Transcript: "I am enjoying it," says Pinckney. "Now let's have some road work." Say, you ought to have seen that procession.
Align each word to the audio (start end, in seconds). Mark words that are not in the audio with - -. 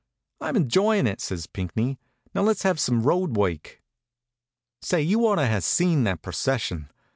"I 0.39 0.49
am 0.49 0.55
enjoying 0.55 1.05
it," 1.05 1.21
says 1.21 1.45
Pinckney. 1.45 1.99
"Now 2.33 2.41
let's 2.41 2.63
have 2.63 2.79
some 2.79 3.03
road 3.03 3.35
work." 3.37 3.83
Say, 4.81 5.03
you 5.03 5.27
ought 5.27 5.35
to 5.35 5.45
have 5.45 5.63
seen 5.63 6.05
that 6.05 6.23
procession. 6.23 6.89